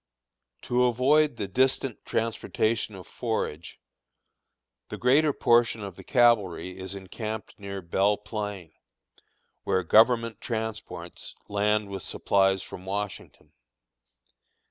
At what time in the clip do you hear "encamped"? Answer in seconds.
6.95-7.53